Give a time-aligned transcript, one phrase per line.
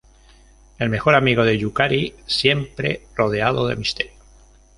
[0.79, 4.13] El mejor amigo de Yukari, siempre rodeado de misterio.